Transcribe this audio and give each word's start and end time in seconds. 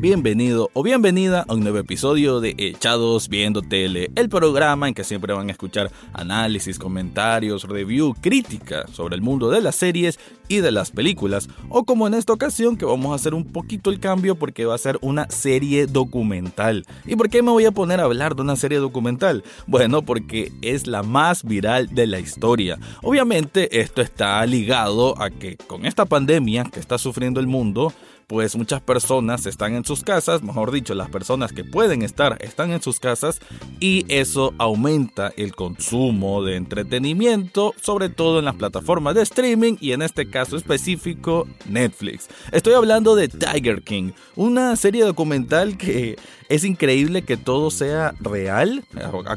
Bienvenido 0.00 0.70
o 0.72 0.82
bienvenida 0.82 1.44
a 1.46 1.52
un 1.52 1.60
nuevo 1.60 1.76
episodio 1.76 2.40
de 2.40 2.54
Echados 2.56 3.28
Viendo 3.28 3.60
Tele, 3.60 4.10
el 4.14 4.30
programa 4.30 4.88
en 4.88 4.94
que 4.94 5.04
siempre 5.04 5.34
van 5.34 5.50
a 5.50 5.52
escuchar 5.52 5.92
análisis, 6.14 6.78
comentarios, 6.78 7.64
review, 7.64 8.14
crítica 8.18 8.86
sobre 8.90 9.16
el 9.16 9.20
mundo 9.20 9.50
de 9.50 9.60
las 9.60 9.76
series 9.76 10.18
y 10.48 10.60
de 10.60 10.70
las 10.70 10.90
películas, 10.90 11.50
o 11.68 11.84
como 11.84 12.06
en 12.06 12.14
esta 12.14 12.32
ocasión 12.32 12.78
que 12.78 12.86
vamos 12.86 13.12
a 13.12 13.16
hacer 13.16 13.34
un 13.34 13.44
poquito 13.44 13.90
el 13.90 14.00
cambio 14.00 14.36
porque 14.36 14.64
va 14.64 14.74
a 14.74 14.78
ser 14.78 14.98
una 15.02 15.28
serie 15.28 15.86
documental. 15.86 16.86
¿Y 17.04 17.16
por 17.16 17.28
qué 17.28 17.42
me 17.42 17.50
voy 17.50 17.66
a 17.66 17.72
poner 17.72 18.00
a 18.00 18.04
hablar 18.04 18.34
de 18.34 18.40
una 18.40 18.56
serie 18.56 18.78
documental? 18.78 19.44
Bueno, 19.66 20.00
porque 20.00 20.50
es 20.62 20.86
la 20.86 21.02
más 21.02 21.44
viral 21.44 21.94
de 21.94 22.06
la 22.06 22.20
historia. 22.20 22.78
Obviamente 23.02 23.82
esto 23.82 24.00
está 24.00 24.46
ligado 24.46 25.20
a 25.20 25.28
que 25.28 25.58
con 25.58 25.84
esta 25.84 26.06
pandemia 26.06 26.64
que 26.64 26.80
está 26.80 26.96
sufriendo 26.96 27.38
el 27.38 27.46
mundo, 27.46 27.92
pues 28.30 28.54
muchas 28.54 28.80
personas 28.80 29.44
están 29.46 29.74
en 29.74 29.84
sus 29.84 30.04
casas, 30.04 30.40
mejor 30.40 30.70
dicho, 30.70 30.94
las 30.94 31.10
personas 31.10 31.52
que 31.52 31.64
pueden 31.64 32.02
estar 32.02 32.38
están 32.40 32.70
en 32.70 32.80
sus 32.80 33.00
casas 33.00 33.40
y 33.80 34.04
eso 34.06 34.54
aumenta 34.56 35.32
el 35.36 35.56
consumo 35.56 36.44
de 36.44 36.54
entretenimiento, 36.54 37.74
sobre 37.82 38.08
todo 38.08 38.38
en 38.38 38.44
las 38.44 38.54
plataformas 38.54 39.16
de 39.16 39.22
streaming 39.22 39.78
y 39.80 39.90
en 39.90 40.02
este 40.02 40.30
caso 40.30 40.56
específico 40.56 41.48
Netflix. 41.68 42.28
Estoy 42.52 42.74
hablando 42.74 43.16
de 43.16 43.26
Tiger 43.26 43.82
King, 43.82 44.12
una 44.36 44.76
serie 44.76 45.02
documental 45.02 45.76
que 45.76 46.16
es 46.48 46.62
increíble 46.62 47.22
que 47.22 47.36
todo 47.36 47.72
sea 47.72 48.14
real, 48.20 48.84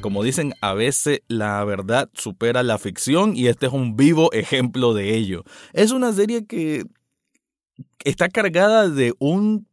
como 0.01 0.21
dicen, 0.21 0.53
a 0.61 0.75
veces 0.75 1.21
la 1.27 1.63
verdad 1.63 2.11
supera 2.13 2.61
la 2.61 2.77
ficción 2.77 3.35
y 3.35 3.47
este 3.47 3.65
es 3.65 3.73
un 3.73 3.97
vivo 3.97 4.31
ejemplo 4.33 4.93
de 4.93 5.15
ello. 5.15 5.45
Es 5.73 5.89
una 5.89 6.13
serie 6.13 6.45
que 6.45 6.85
está 8.03 8.29
cargada 8.29 8.89
de 8.89 9.13
un, 9.19 9.67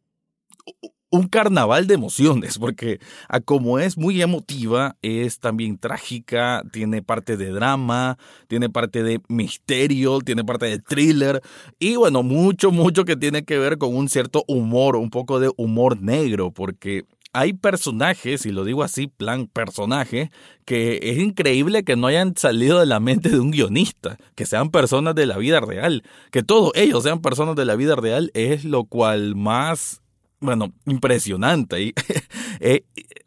un 1.11 1.27
carnaval 1.27 1.87
de 1.87 1.95
emociones, 1.95 2.59
porque 2.59 3.01
a 3.29 3.41
como 3.41 3.79
es 3.79 3.99
muy 3.99 4.23
emotiva, 4.23 4.97
es 5.03 5.41
también 5.41 5.79
trágica, 5.79 6.63
tiene 6.73 7.03
parte 7.03 7.37
de 7.37 7.51
drama, 7.51 8.17
tiene 8.47 8.71
parte 8.71 9.03
de 9.03 9.21
misterio, 9.29 10.21
tiene 10.21 10.45
parte 10.45 10.67
de 10.67 10.79
thriller, 10.79 11.43
y 11.79 11.97
bueno, 11.97 12.23
mucho, 12.23 12.71
mucho 12.71 13.05
que 13.05 13.17
tiene 13.17 13.45
que 13.45 13.59
ver 13.59 13.79
con 13.79 13.95
un 13.95 14.09
cierto 14.09 14.45
humor, 14.47 14.97
un 14.97 15.11
poco 15.11 15.41
de 15.41 15.51
humor 15.57 16.01
negro, 16.01 16.53
porque 16.53 17.05
hay 17.33 17.53
personajes, 17.53 18.45
y 18.45 18.51
lo 18.51 18.65
digo 18.65 18.83
así, 18.83 19.07
plan 19.07 19.47
personaje, 19.47 20.31
que 20.65 20.99
es 21.03 21.19
increíble 21.19 21.85
que 21.85 21.97
no 21.97 22.09
hayan 22.09 22.37
salido 22.37 22.81
de 22.81 22.87
la 22.87 23.01
mente 23.01 23.29
de 23.29 23.39
un 23.39 23.53
guionista, 23.53 24.19
que 24.35 24.47
sean 24.47 24.71
personas 24.71 25.15
de 25.15 25.27
la 25.27 25.37
vida 25.39 25.61
real, 25.61 26.03
que 26.33 26.43
todos 26.43 26.73
ellos 26.75 27.03
sean 27.05 27.21
personas 27.21 27.57
de 27.57 27.65
la 27.65 27.77
vida 27.77 27.95
real 27.95 28.31
es 28.35 28.65
lo 28.65 28.85
cual 28.85 29.37
más, 29.37 30.03
bueno, 30.41 30.73
impresionante. 30.87 31.83
Y, 31.83 31.95
eh, 32.61 32.85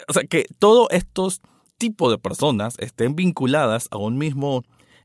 o 0.07 0.13
sea, 0.13 0.23
que 0.23 0.45
todos 0.59 0.87
estos 0.91 1.41
tipos 1.77 2.11
de 2.11 2.17
personas 2.17 2.75
estén 2.79 3.15
vinculadas 3.15 3.87
a 3.91 3.97
un 3.97 4.17
mismo 4.17 4.63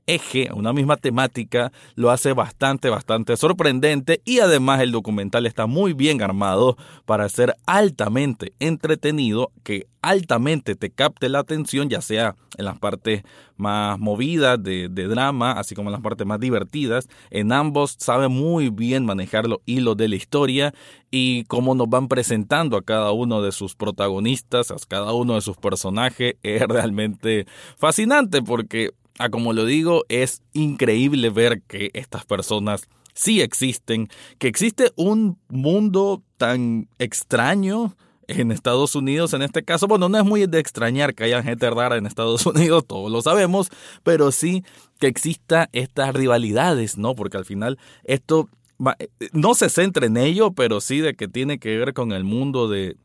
eje, 0.08 0.48
una 0.54 0.72
misma 0.72 0.96
temática, 0.96 1.70
lo 1.94 2.10
hace 2.10 2.32
bastante, 2.32 2.88
bastante 2.88 3.36
sorprendente 3.36 4.22
y 4.24 4.40
además 4.40 4.80
el 4.80 4.90
documental 4.90 5.46
está 5.46 5.66
muy 5.66 5.92
bien 5.92 6.22
armado 6.22 6.76
para 7.04 7.28
ser 7.28 7.54
altamente 7.66 8.54
entretenido, 8.58 9.52
que 9.62 9.86
altamente 10.00 10.74
te 10.76 10.90
capte 10.90 11.28
la 11.28 11.40
atención, 11.40 11.90
ya 11.90 12.00
sea 12.00 12.36
en 12.56 12.64
las 12.64 12.78
partes 12.78 13.22
más 13.56 13.98
movidas 13.98 14.62
de, 14.62 14.88
drama, 14.88 15.52
así 15.52 15.74
como 15.74 15.90
en 15.90 15.92
las 15.92 16.00
partes 16.00 16.26
más 16.26 16.40
divertidas. 16.40 17.08
En 17.30 17.52
ambos 17.52 17.96
sabe 17.98 18.28
muy 18.28 18.70
bien 18.70 19.04
manejar 19.04 19.46
los 19.46 19.58
hilos 19.66 19.96
de 19.96 20.08
la 20.08 20.16
historia 20.16 20.74
y 21.10 21.44
cómo 21.44 21.74
nos 21.74 21.88
van 21.88 22.08
presentando 22.08 22.76
a 22.76 22.82
cada 22.82 23.12
uno 23.12 23.42
de 23.42 23.52
sus 23.52 23.74
protagonistas, 23.74 24.70
a 24.70 24.76
cada 24.88 25.12
uno 25.12 25.34
de 25.34 25.42
sus 25.42 25.56
personajes. 25.58 26.36
Es 26.42 26.62
realmente 26.68 27.46
fascinante 27.76 28.40
porque 28.42 28.90
a 29.18 29.30
como 29.30 29.52
lo 29.52 29.64
digo, 29.64 30.04
es 30.08 30.42
increíble 30.52 31.30
ver 31.30 31.62
que 31.62 31.90
estas 31.94 32.24
personas 32.24 32.88
sí 33.14 33.40
existen, 33.40 34.08
que 34.38 34.48
existe 34.48 34.92
un 34.96 35.38
mundo 35.48 36.22
tan 36.36 36.88
extraño 36.98 37.96
en 38.28 38.52
Estados 38.52 38.94
Unidos 38.94 39.32
en 39.32 39.42
este 39.42 39.64
caso. 39.64 39.88
Bueno, 39.88 40.08
no 40.08 40.18
es 40.18 40.24
muy 40.24 40.46
de 40.46 40.60
extrañar 40.60 41.14
que 41.14 41.24
haya 41.24 41.42
gente 41.42 41.68
rara 41.70 41.96
en 41.96 42.06
Estados 42.06 42.46
Unidos, 42.46 42.84
todos 42.86 43.10
lo 43.10 43.22
sabemos, 43.22 43.70
pero 44.04 44.30
sí 44.30 44.64
que 45.00 45.08
exista 45.08 45.68
estas 45.72 46.14
rivalidades, 46.14 46.96
¿no? 46.96 47.14
Porque 47.14 47.38
al 47.38 47.44
final 47.44 47.78
esto 48.04 48.48
eh, 48.98 49.08
no 49.32 49.54
se 49.54 49.68
centra 49.68 50.06
en 50.06 50.16
ello, 50.16 50.52
pero 50.52 50.80
sí 50.80 51.00
de 51.00 51.14
que 51.14 51.26
tiene 51.26 51.58
que 51.58 51.76
ver 51.76 51.94
con 51.94 52.12
el 52.12 52.22
mundo 52.22 52.68
de, 52.68 52.96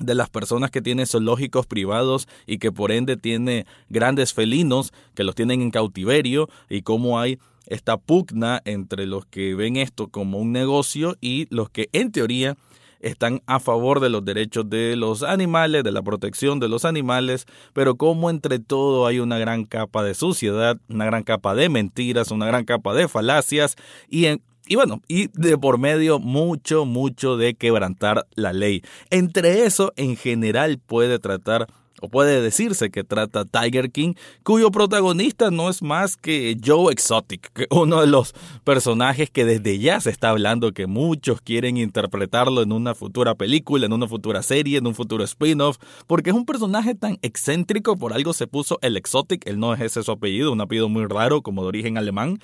de 0.00 0.14
las 0.14 0.30
personas 0.30 0.70
que 0.70 0.82
tienen 0.82 1.06
zoológicos 1.06 1.66
privados 1.66 2.26
y 2.46 2.58
que 2.58 2.72
por 2.72 2.90
ende 2.90 3.16
tiene 3.16 3.66
grandes 3.88 4.32
felinos 4.32 4.92
que 5.14 5.24
los 5.24 5.34
tienen 5.34 5.62
en 5.62 5.70
cautiverio 5.70 6.48
y 6.68 6.82
cómo 6.82 7.20
hay 7.20 7.38
esta 7.66 7.96
pugna 7.98 8.60
entre 8.64 9.06
los 9.06 9.26
que 9.26 9.54
ven 9.54 9.76
esto 9.76 10.08
como 10.08 10.38
un 10.38 10.52
negocio 10.52 11.16
y 11.20 11.46
los 11.54 11.70
que 11.70 11.88
en 11.92 12.10
teoría 12.10 12.56
están 13.00 13.42
a 13.46 13.60
favor 13.60 14.00
de 14.00 14.10
los 14.10 14.24
derechos 14.24 14.68
de 14.68 14.94
los 14.96 15.22
animales, 15.22 15.84
de 15.84 15.92
la 15.92 16.02
protección 16.02 16.60
de 16.60 16.68
los 16.68 16.84
animales, 16.84 17.46
pero 17.72 17.96
como 17.96 18.28
entre 18.28 18.58
todo 18.58 19.06
hay 19.06 19.20
una 19.20 19.38
gran 19.38 19.64
capa 19.64 20.02
de 20.02 20.14
suciedad, 20.14 20.78
una 20.88 21.06
gran 21.06 21.22
capa 21.22 21.54
de 21.54 21.68
mentiras, 21.68 22.30
una 22.30 22.46
gran 22.46 22.64
capa 22.64 22.92
de 22.92 23.08
falacias 23.08 23.76
y 24.08 24.26
en, 24.26 24.42
y 24.66 24.76
bueno, 24.76 25.02
y 25.08 25.28
de 25.34 25.58
por 25.58 25.78
medio 25.78 26.18
mucho, 26.18 26.84
mucho 26.84 27.36
de 27.36 27.54
quebrantar 27.54 28.26
la 28.34 28.52
ley. 28.52 28.82
Entre 29.10 29.64
eso, 29.64 29.92
en 29.96 30.16
general, 30.16 30.78
puede 30.78 31.18
tratar 31.18 31.66
o 32.00 32.08
puede 32.08 32.40
decirse 32.40 32.90
que 32.90 33.04
trata 33.04 33.44
Tiger 33.44 33.90
King, 33.90 34.14
cuyo 34.42 34.70
protagonista 34.70 35.50
no 35.50 35.68
es 35.68 35.82
más 35.82 36.16
que 36.16 36.56
Joe 36.64 36.92
Exotic, 36.92 37.50
uno 37.70 38.00
de 38.00 38.06
los 38.06 38.34
personajes 38.64 39.30
que 39.30 39.44
desde 39.44 39.78
ya 39.78 40.00
se 40.00 40.10
está 40.10 40.30
hablando 40.30 40.72
que 40.72 40.86
muchos 40.86 41.40
quieren 41.40 41.76
interpretarlo 41.76 42.62
en 42.62 42.72
una 42.72 42.94
futura 42.94 43.34
película, 43.34 43.86
en 43.86 43.92
una 43.92 44.08
futura 44.08 44.42
serie, 44.42 44.78
en 44.78 44.86
un 44.86 44.94
futuro 44.94 45.24
spin-off, 45.24 45.78
porque 46.06 46.30
es 46.30 46.36
un 46.36 46.46
personaje 46.46 46.94
tan 46.94 47.18
excéntrico, 47.22 47.96
por 47.96 48.12
algo 48.12 48.32
se 48.32 48.46
puso 48.46 48.78
el 48.82 48.96
Exotic, 48.96 49.46
él 49.46 49.58
no 49.58 49.74
es 49.74 49.80
ese 49.80 50.02
su 50.02 50.10
apellido, 50.10 50.52
un 50.52 50.60
apellido 50.60 50.88
muy 50.88 51.06
raro 51.06 51.42
como 51.42 51.62
de 51.62 51.68
origen 51.68 51.98
alemán, 51.98 52.38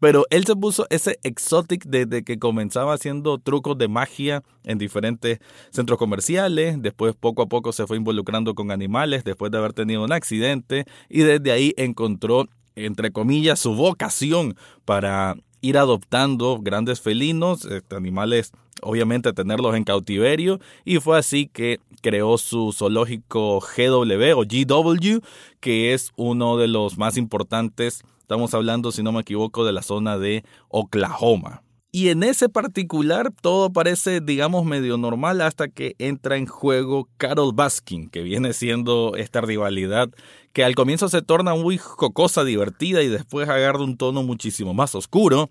pero 0.00 0.24
él 0.30 0.44
se 0.44 0.56
puso 0.56 0.86
ese 0.90 1.20
exotic 1.22 1.84
desde 1.84 2.24
que 2.24 2.38
comenzaba 2.38 2.94
haciendo 2.94 3.38
trucos 3.38 3.76
de 3.78 3.86
magia 3.86 4.42
en 4.64 4.78
diferentes 4.78 5.38
centros 5.70 5.98
comerciales. 5.98 6.80
Después 6.80 7.14
poco 7.14 7.42
a 7.42 7.46
poco 7.46 7.72
se 7.72 7.86
fue 7.86 7.98
involucrando 7.98 8.54
con 8.54 8.70
animales 8.70 9.24
después 9.24 9.52
de 9.52 9.58
haber 9.58 9.74
tenido 9.74 10.02
un 10.02 10.12
accidente. 10.12 10.86
Y 11.10 11.20
desde 11.20 11.52
ahí 11.52 11.74
encontró, 11.76 12.48
entre 12.74 13.12
comillas, 13.12 13.60
su 13.60 13.74
vocación 13.74 14.56
para 14.86 15.36
ir 15.60 15.76
adoptando 15.76 16.58
grandes 16.60 17.02
felinos, 17.02 17.66
este, 17.66 17.94
animales 17.94 18.52
obviamente 18.82 19.34
tenerlos 19.34 19.76
en 19.76 19.84
cautiverio 19.84 20.58
y 20.86 21.00
fue 21.00 21.18
así 21.18 21.46
que 21.46 21.80
creó 22.00 22.38
su 22.38 22.72
zoológico 22.72 23.60
GW 23.60 24.38
o 24.38 24.44
GW 24.44 25.20
que 25.60 25.92
es 25.92 26.12
uno 26.16 26.56
de 26.56 26.68
los 26.68 26.96
más 26.96 27.18
importantes 27.18 28.02
Estamos 28.30 28.54
hablando, 28.54 28.92
si 28.92 29.02
no 29.02 29.10
me 29.10 29.22
equivoco, 29.22 29.64
de 29.64 29.72
la 29.72 29.82
zona 29.82 30.16
de 30.16 30.44
Oklahoma. 30.68 31.64
Y 31.90 32.10
en 32.10 32.22
ese 32.22 32.48
particular 32.48 33.32
todo 33.42 33.72
parece, 33.72 34.20
digamos, 34.20 34.64
medio 34.64 34.96
normal 34.98 35.40
hasta 35.40 35.66
que 35.66 35.96
entra 35.98 36.36
en 36.36 36.46
juego 36.46 37.08
Carol 37.16 37.52
Baskin, 37.52 38.08
que 38.08 38.22
viene 38.22 38.52
siendo 38.52 39.16
esta 39.16 39.40
rivalidad 39.40 40.10
que 40.52 40.62
al 40.62 40.76
comienzo 40.76 41.08
se 41.08 41.22
torna 41.22 41.56
muy 41.56 41.76
jocosa, 41.76 42.44
divertida 42.44 43.02
y 43.02 43.08
después 43.08 43.48
agarra 43.48 43.82
un 43.82 43.96
tono 43.96 44.22
muchísimo 44.22 44.74
más 44.74 44.94
oscuro. 44.94 45.50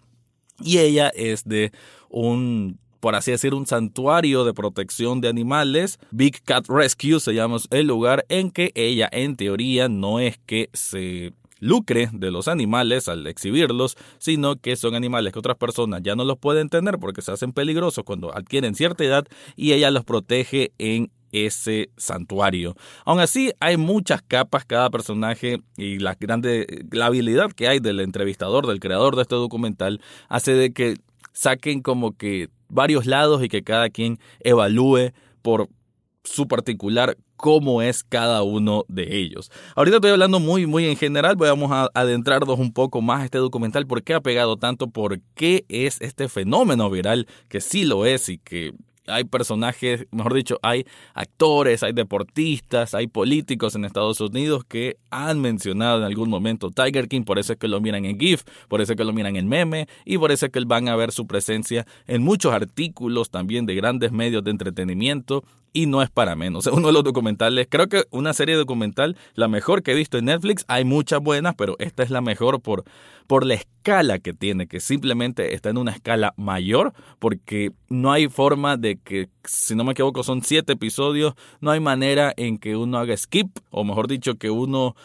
Y 0.61 0.77
ella 0.77 1.09
es 1.09 1.43
de 1.43 1.73
un 2.07 2.79
por 3.01 3.15
así 3.15 3.31
decir, 3.31 3.53
un 3.53 3.65
santuario 3.65 4.43
de 4.45 4.53
protección 4.53 5.21
de 5.21 5.29
animales. 5.29 5.99
Big 6.11 6.41
Cat 6.43 6.65
Rescue 6.67 7.19
se 7.19 7.33
llama 7.33 7.57
el 7.71 7.87
lugar 7.87 8.25
en 8.29 8.51
que 8.51 8.71
ella, 8.75 9.09
en 9.11 9.35
teoría, 9.35 9.87
no 9.87 10.19
es 10.19 10.37
que 10.45 10.69
se 10.73 11.33
lucre 11.59 12.09
de 12.13 12.31
los 12.31 12.47
animales 12.47 13.07
al 13.07 13.27
exhibirlos, 13.27 13.97
sino 14.17 14.55
que 14.55 14.75
son 14.75 14.95
animales 14.95 15.33
que 15.33 15.39
otras 15.39 15.57
personas 15.57 16.01
ya 16.03 16.15
no 16.15 16.23
los 16.23 16.37
pueden 16.37 16.69
tener 16.69 16.99
porque 16.99 17.21
se 17.21 17.31
hacen 17.31 17.53
peligrosos 17.53 18.03
cuando 18.03 18.35
adquieren 18.35 18.75
cierta 18.75 19.03
edad 19.03 19.25
y 19.55 19.73
ella 19.73 19.91
los 19.91 20.05
protege 20.05 20.71
en 20.77 21.11
ese 21.31 21.91
santuario. 21.97 22.75
Aún 23.05 23.19
así, 23.19 23.51
hay 23.59 23.77
muchas 23.77 24.21
capas 24.21 24.65
cada 24.65 24.89
personaje 24.89 25.61
y 25.77 25.99
la 25.99 26.15
grande 26.19 26.85
la 26.91 27.07
habilidad 27.07 27.51
que 27.51 27.67
hay 27.67 27.79
del 27.79 27.99
entrevistador, 27.99 28.67
del 28.67 28.79
creador 28.79 29.15
de 29.15 29.23
este 29.23 29.35
documental, 29.35 30.01
hace 30.27 30.53
de 30.53 30.73
que 30.73 30.95
saquen 31.33 31.81
como 31.81 32.17
que 32.17 32.49
varios 32.67 33.05
lados 33.05 33.43
y 33.43 33.47
que 33.47 33.63
cada 33.63 33.89
quien 33.89 34.19
evalúe 34.41 35.11
por 35.41 35.69
su 36.23 36.47
particular 36.47 37.17
cómo 37.39 37.81
es 37.81 38.03
cada 38.03 38.43
uno 38.43 38.83
de 38.89 39.17
ellos. 39.17 39.49
Ahorita 39.73 39.97
estoy 39.97 40.11
hablando 40.11 40.41
muy, 40.41 40.67
muy 40.67 40.85
en 40.85 40.97
general, 40.97 41.37
vamos 41.37 41.71
a 41.71 41.89
adentrarnos 41.93 42.59
un 42.59 42.73
poco 42.73 43.01
más 43.01 43.21
a 43.21 43.25
este 43.25 43.37
documental, 43.37 43.87
por 43.87 44.03
qué 44.03 44.13
ha 44.13 44.19
pegado 44.19 44.57
tanto, 44.57 44.89
por 44.89 45.21
qué 45.35 45.63
es 45.69 46.01
este 46.01 46.27
fenómeno 46.27 46.89
viral, 46.89 47.27
que 47.47 47.61
sí 47.61 47.85
lo 47.85 48.05
es 48.05 48.27
y 48.27 48.39
que 48.39 48.73
hay 49.07 49.23
personajes, 49.23 50.05
mejor 50.11 50.33
dicho, 50.33 50.59
hay 50.61 50.85
actores, 51.13 51.81
hay 51.81 51.93
deportistas, 51.93 52.93
hay 52.93 53.07
políticos 53.07 53.73
en 53.75 53.85
Estados 53.85 54.19
Unidos 54.19 54.63
que 54.67 54.97
han 55.09 55.39
mencionado 55.39 55.99
en 55.99 56.03
algún 56.03 56.29
momento 56.29 56.71
Tiger 56.71 57.07
King, 57.07 57.23
por 57.23 57.39
eso 57.39 57.53
es 57.53 57.59
que 57.59 57.69
lo 57.69 57.81
miran 57.81 58.05
en 58.05 58.19
GIF, 58.19 58.43
por 58.67 58.81
eso 58.81 58.93
es 58.93 58.97
que 58.97 59.05
lo 59.05 59.13
miran 59.13 59.37
en 59.37 59.47
meme 59.47 59.87
y 60.05 60.17
por 60.17 60.31
eso 60.31 60.45
es 60.45 60.51
que 60.51 60.59
van 60.65 60.89
a 60.89 60.95
ver 60.95 61.13
su 61.13 61.25
presencia 61.25 61.87
en 62.05 62.21
muchos 62.21 62.53
artículos 62.53 63.29
también 63.29 63.65
de 63.65 63.75
grandes 63.75 64.11
medios 64.11 64.43
de 64.43 64.51
entretenimiento 64.51 65.43
y 65.73 65.85
no 65.85 66.01
es 66.01 66.09
para 66.09 66.35
menos. 66.35 66.67
Uno 66.71 66.87
de 66.87 66.93
los 66.93 67.03
documentales, 67.03 67.67
creo 67.69 67.87
que 67.87 68.03
una 68.11 68.33
serie 68.33 68.55
documental, 68.55 69.17
la 69.35 69.47
mejor 69.47 69.83
que 69.83 69.91
he 69.91 69.95
visto 69.95 70.17
en 70.17 70.25
Netflix, 70.25 70.65
hay 70.67 70.85
muchas 70.85 71.21
buenas, 71.21 71.55
pero 71.55 71.75
esta 71.79 72.03
es 72.03 72.09
la 72.09 72.21
mejor 72.21 72.61
por, 72.61 72.83
por 73.27 73.45
la 73.45 73.55
escala 73.55 74.19
que 74.19 74.33
tiene, 74.33 74.67
que 74.67 74.79
simplemente 74.79 75.53
está 75.53 75.69
en 75.69 75.77
una 75.77 75.91
escala 75.91 76.33
mayor, 76.37 76.93
porque 77.19 77.71
no 77.89 78.11
hay 78.11 78.27
forma 78.27 78.77
de 78.77 78.97
que, 78.97 79.29
si 79.43 79.75
no 79.75 79.83
me 79.83 79.93
equivoco, 79.93 80.23
son 80.23 80.43
siete 80.43 80.73
episodios, 80.73 81.33
no 81.61 81.71
hay 81.71 81.79
manera 81.79 82.33
en 82.37 82.57
que 82.57 82.75
uno 82.75 82.97
haga 82.97 83.15
skip, 83.15 83.49
o 83.69 83.83
mejor 83.83 84.07
dicho, 84.07 84.35
que 84.35 84.49
uno 84.49 84.95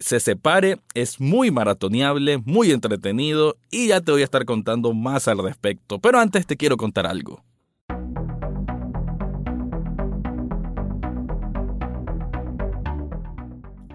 se 0.00 0.20
separe, 0.20 0.78
es 0.94 1.20
muy 1.20 1.50
maratoneable, 1.50 2.38
muy 2.44 2.70
entretenido 2.70 3.56
y 3.70 3.88
ya 3.88 4.00
te 4.00 4.12
voy 4.12 4.20
a 4.20 4.24
estar 4.24 4.44
contando 4.44 4.92
más 4.92 5.26
al 5.26 5.38
respecto. 5.38 5.98
Pero 5.98 6.20
antes 6.20 6.46
te 6.46 6.56
quiero 6.56 6.76
contar 6.76 7.06
algo. 7.06 7.42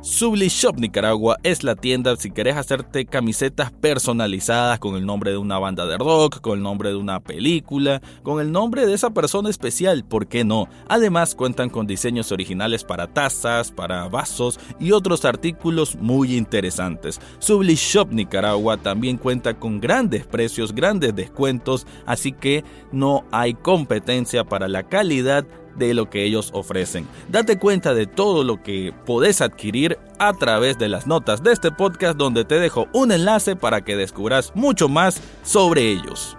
Subli 0.05 0.49
Shop 0.49 0.77
Nicaragua 0.77 1.37
es 1.41 1.63
la 1.63 1.75
tienda 1.75 2.15
si 2.15 2.29
querés 2.29 2.57
hacerte 2.57 3.07
camisetas 3.07 3.71
personalizadas 3.71 4.77
con 4.77 4.93
el 4.93 5.03
nombre 5.03 5.31
de 5.31 5.37
una 5.37 5.57
banda 5.57 5.87
de 5.87 5.97
rock, 5.97 6.41
con 6.41 6.59
el 6.59 6.63
nombre 6.63 6.89
de 6.89 6.95
una 6.95 7.21
película, 7.21 8.03
con 8.21 8.39
el 8.39 8.51
nombre 8.51 8.85
de 8.85 8.93
esa 8.93 9.09
persona 9.09 9.49
especial, 9.49 10.05
¿por 10.05 10.27
qué 10.27 10.43
no? 10.43 10.69
Además 10.87 11.33
cuentan 11.33 11.71
con 11.71 11.87
diseños 11.87 12.31
originales 12.31 12.83
para 12.83 13.07
tazas, 13.07 13.71
para 13.71 14.07
vasos 14.07 14.59
y 14.79 14.91
otros 14.91 15.25
artículos 15.25 15.95
muy 15.95 16.37
interesantes. 16.37 17.19
Subli 17.39 17.73
Shop 17.73 18.11
Nicaragua 18.11 18.77
también 18.77 19.17
cuenta 19.17 19.57
con 19.57 19.81
grandes 19.81 20.27
precios, 20.27 20.75
grandes 20.75 21.15
descuentos, 21.15 21.87
así 22.05 22.31
que 22.31 22.63
no 22.91 23.25
hay 23.31 23.55
competencia 23.55 24.43
para 24.43 24.67
la 24.67 24.83
calidad 24.83 25.47
de 25.75 25.93
lo 25.93 26.09
que 26.09 26.23
ellos 26.23 26.49
ofrecen. 26.53 27.07
Date 27.29 27.57
cuenta 27.57 27.93
de 27.93 28.07
todo 28.07 28.43
lo 28.43 28.61
que 28.63 28.93
podés 29.05 29.41
adquirir 29.41 29.97
a 30.19 30.33
través 30.33 30.77
de 30.77 30.89
las 30.89 31.07
notas 31.07 31.43
de 31.43 31.51
este 31.51 31.71
podcast 31.71 32.17
donde 32.17 32.45
te 32.45 32.59
dejo 32.59 32.87
un 32.93 33.11
enlace 33.11 33.55
para 33.55 33.81
que 33.81 33.95
descubras 33.95 34.51
mucho 34.55 34.89
más 34.89 35.21
sobre 35.43 35.89
ellos. 35.89 36.37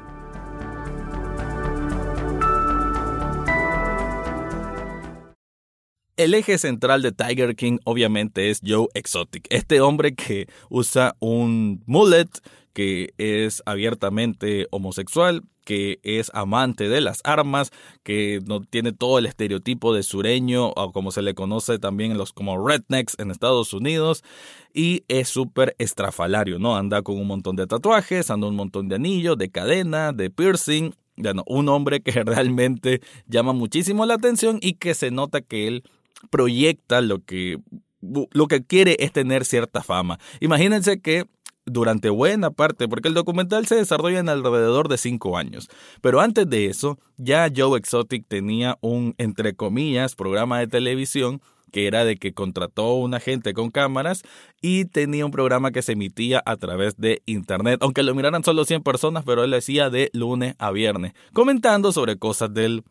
El 6.16 6.32
eje 6.32 6.56
central 6.56 7.02
de 7.02 7.12
Tiger 7.12 7.54
King 7.56 7.76
obviamente 7.84 8.48
es 8.48 8.62
Joe 8.66 8.88
Exotic, 8.94 9.46
este 9.50 9.82
hombre 9.82 10.14
que 10.14 10.48
usa 10.70 11.14
un 11.20 11.82
mullet 11.84 12.30
que 12.72 13.12
es 13.18 13.62
abiertamente 13.66 14.66
homosexual, 14.70 15.42
que 15.64 15.98
es 16.02 16.30
amante 16.32 16.88
de 16.88 17.02
las 17.02 17.20
armas, 17.24 17.70
que 18.02 18.40
no 18.46 18.62
tiene 18.62 18.92
todo 18.92 19.18
el 19.18 19.26
estereotipo 19.26 19.92
de 19.92 20.02
sureño, 20.02 20.68
o 20.68 20.92
como 20.92 21.10
se 21.10 21.20
le 21.20 21.34
conoce 21.34 21.78
también 21.78 22.16
los 22.16 22.32
como 22.32 22.66
rednecks 22.66 23.18
en 23.18 23.30
Estados 23.30 23.74
Unidos, 23.74 24.24
y 24.72 25.04
es 25.08 25.28
súper 25.28 25.74
estrafalario, 25.78 26.58
¿no? 26.58 26.76
Anda 26.76 27.02
con 27.02 27.18
un 27.18 27.26
montón 27.26 27.56
de 27.56 27.66
tatuajes, 27.66 28.30
anda 28.30 28.46
un 28.46 28.56
montón 28.56 28.88
de 28.88 28.96
anillos, 28.96 29.36
de 29.36 29.50
cadena, 29.50 30.12
de 30.12 30.30
piercing, 30.30 30.94
bueno, 31.16 31.44
un 31.46 31.68
hombre 31.68 32.00
que 32.00 32.12
realmente 32.24 33.00
llama 33.26 33.52
muchísimo 33.52 34.06
la 34.06 34.14
atención 34.14 34.58
y 34.62 34.74
que 34.74 34.94
se 34.94 35.10
nota 35.10 35.40
que 35.40 35.66
él 35.66 35.84
proyecta 36.26 37.00
lo 37.00 37.24
que 37.24 37.58
lo 38.00 38.46
que 38.46 38.64
quiere 38.64 38.96
es 39.00 39.12
tener 39.12 39.44
cierta 39.44 39.82
fama. 39.82 40.18
Imagínense 40.40 41.00
que 41.00 41.24
durante 41.64 42.08
buena 42.10 42.50
parte, 42.50 42.88
porque 42.88 43.08
el 43.08 43.14
documental 43.14 43.66
se 43.66 43.74
desarrolla 43.74 44.20
en 44.20 44.28
alrededor 44.28 44.88
de 44.88 44.98
cinco 44.98 45.36
años. 45.36 45.68
Pero 46.00 46.20
antes 46.20 46.48
de 46.48 46.66
eso, 46.66 46.98
ya 47.16 47.50
Joe 47.54 47.78
Exotic 47.78 48.24
tenía 48.28 48.78
un, 48.80 49.14
entre 49.18 49.54
comillas, 49.54 50.14
programa 50.14 50.60
de 50.60 50.68
televisión 50.68 51.40
que 51.72 51.88
era 51.88 52.04
de 52.04 52.16
que 52.16 52.32
contrató 52.32 52.84
a 52.84 52.96
una 52.96 53.20
gente 53.20 53.52
con 53.52 53.70
cámaras 53.70 54.22
y 54.62 54.86
tenía 54.86 55.26
un 55.26 55.32
programa 55.32 55.72
que 55.72 55.82
se 55.82 55.92
emitía 55.92 56.42
a 56.46 56.56
través 56.56 56.96
de 56.96 57.22
internet, 57.26 57.80
aunque 57.82 58.04
lo 58.04 58.14
miraran 58.14 58.44
solo 58.44 58.64
100 58.64 58.82
personas, 58.82 59.24
pero 59.26 59.44
él 59.44 59.50
decía 59.50 59.90
de 59.90 60.08
lunes 60.12 60.54
a 60.58 60.70
viernes, 60.70 61.12
comentando 61.32 61.92
sobre 61.92 62.16
cosas 62.16 62.54
del 62.54 62.84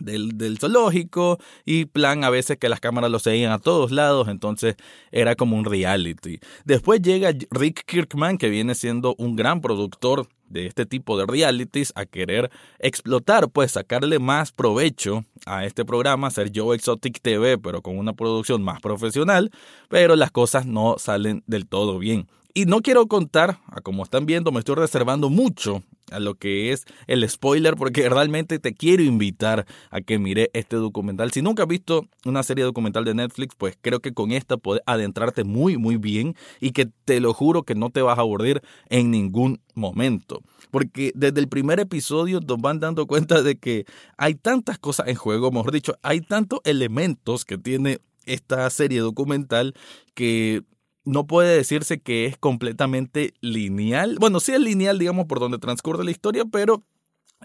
del, 0.00 0.58
zoológico 0.58 1.38
y 1.64 1.86
plan 1.86 2.24
a 2.24 2.30
veces 2.30 2.58
que 2.58 2.68
las 2.68 2.80
cámaras 2.80 3.10
lo 3.10 3.18
seguían 3.18 3.52
a 3.52 3.58
todos 3.58 3.90
lados, 3.90 4.28
entonces 4.28 4.76
era 5.10 5.34
como 5.34 5.56
un 5.56 5.64
reality. 5.64 6.40
Después 6.64 7.02
llega 7.02 7.32
Rick 7.50 7.84
Kirkman, 7.86 8.38
que 8.38 8.48
viene 8.48 8.74
siendo 8.74 9.14
un 9.18 9.36
gran 9.36 9.60
productor 9.60 10.28
de 10.48 10.66
este 10.66 10.86
tipo 10.86 11.18
de 11.18 11.26
realities, 11.26 11.92
a 11.94 12.06
querer 12.06 12.50
explotar, 12.78 13.50
pues 13.50 13.72
sacarle 13.72 14.18
más 14.18 14.52
provecho 14.52 15.24
a 15.46 15.64
este 15.66 15.84
programa, 15.84 16.28
hacer 16.28 16.50
Joe 16.54 16.74
Exotic 16.74 17.20
TV, 17.20 17.58
pero 17.58 17.82
con 17.82 17.98
una 17.98 18.14
producción 18.14 18.62
más 18.62 18.80
profesional, 18.80 19.50
pero 19.88 20.16
las 20.16 20.30
cosas 20.30 20.66
no 20.66 20.96
salen 20.98 21.42
del 21.46 21.66
todo 21.66 21.98
bien. 21.98 22.28
Y 22.54 22.64
no 22.64 22.80
quiero 22.80 23.06
contar, 23.06 23.60
como 23.82 24.02
están 24.02 24.26
viendo, 24.26 24.50
me 24.52 24.60
estoy 24.60 24.76
reservando 24.76 25.28
mucho 25.28 25.82
a 26.10 26.18
lo 26.18 26.34
que 26.34 26.72
es 26.72 26.86
el 27.06 27.28
spoiler 27.28 27.76
porque 27.76 28.08
realmente 28.08 28.58
te 28.58 28.74
quiero 28.74 29.02
invitar 29.02 29.66
a 29.90 30.00
que 30.00 30.18
mire 30.18 30.50
este 30.54 30.76
documental. 30.76 31.30
Si 31.30 31.42
nunca 31.42 31.64
has 31.64 31.68
visto 31.68 32.06
una 32.24 32.42
serie 32.42 32.64
documental 32.64 33.04
de 33.04 33.14
Netflix, 33.14 33.54
pues 33.56 33.76
creo 33.80 34.00
que 34.00 34.14
con 34.14 34.32
esta 34.32 34.56
puedes 34.56 34.82
adentrarte 34.86 35.44
muy 35.44 35.76
muy 35.76 35.96
bien 35.96 36.34
y 36.60 36.72
que 36.72 36.88
te 37.04 37.20
lo 37.20 37.34
juro 37.34 37.62
que 37.62 37.74
no 37.74 37.90
te 37.90 38.02
vas 38.02 38.18
a 38.18 38.22
aburrir 38.22 38.62
en 38.88 39.10
ningún 39.10 39.60
momento. 39.74 40.42
Porque 40.70 41.12
desde 41.14 41.40
el 41.40 41.48
primer 41.48 41.80
episodio 41.80 42.40
nos 42.40 42.60
van 42.60 42.80
dando 42.80 43.06
cuenta 43.06 43.42
de 43.42 43.58
que 43.58 43.84
hay 44.16 44.34
tantas 44.34 44.78
cosas 44.78 45.08
en 45.08 45.16
juego, 45.16 45.50
mejor 45.50 45.72
dicho, 45.72 45.96
hay 46.02 46.20
tantos 46.20 46.60
elementos 46.64 47.44
que 47.44 47.58
tiene 47.58 47.98
esta 48.24 48.68
serie 48.70 49.00
documental 49.00 49.74
que 50.14 50.62
no 51.08 51.26
puede 51.26 51.56
decirse 51.56 52.00
que 52.00 52.26
es 52.26 52.36
completamente 52.36 53.32
lineal. 53.40 54.16
Bueno, 54.20 54.40
sí 54.40 54.52
es 54.52 54.60
lineal, 54.60 54.98
digamos, 54.98 55.26
por 55.26 55.40
donde 55.40 55.58
transcurre 55.58 56.04
la 56.04 56.10
historia, 56.10 56.44
pero 56.44 56.84